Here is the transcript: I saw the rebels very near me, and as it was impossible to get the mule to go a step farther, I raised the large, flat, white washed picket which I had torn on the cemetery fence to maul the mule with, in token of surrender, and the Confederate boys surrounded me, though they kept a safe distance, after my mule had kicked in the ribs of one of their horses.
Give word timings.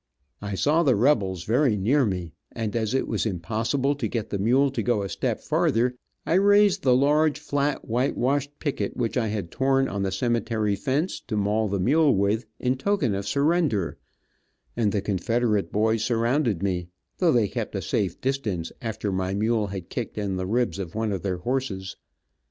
I 0.41 0.55
saw 0.55 0.81
the 0.81 0.95
rebels 0.95 1.43
very 1.43 1.77
near 1.77 2.07
me, 2.07 2.33
and 2.51 2.75
as 2.75 2.95
it 2.95 3.07
was 3.07 3.23
impossible 3.23 3.93
to 3.93 4.07
get 4.07 4.31
the 4.31 4.39
mule 4.39 4.71
to 4.71 4.81
go 4.81 5.03
a 5.03 5.09
step 5.09 5.41
farther, 5.41 5.93
I 6.25 6.33
raised 6.41 6.81
the 6.81 6.95
large, 6.95 7.37
flat, 7.39 7.87
white 7.87 8.17
washed 8.17 8.57
picket 8.57 8.97
which 8.97 9.15
I 9.15 9.27
had 9.27 9.51
torn 9.51 9.87
on 9.87 10.01
the 10.01 10.11
cemetery 10.11 10.75
fence 10.75 11.19
to 11.27 11.37
maul 11.37 11.67
the 11.67 11.79
mule 11.79 12.15
with, 12.15 12.47
in 12.59 12.77
token 12.77 13.13
of 13.13 13.27
surrender, 13.27 13.99
and 14.75 14.91
the 14.91 15.01
Confederate 15.03 15.71
boys 15.71 16.03
surrounded 16.03 16.63
me, 16.63 16.87
though 17.19 17.31
they 17.31 17.47
kept 17.47 17.75
a 17.75 17.81
safe 17.83 18.19
distance, 18.21 18.71
after 18.81 19.11
my 19.11 19.35
mule 19.35 19.67
had 19.67 19.89
kicked 19.91 20.17
in 20.17 20.35
the 20.35 20.47
ribs 20.47 20.79
of 20.79 20.95
one 20.95 21.11
of 21.11 21.21
their 21.21 21.37
horses. 21.37 21.95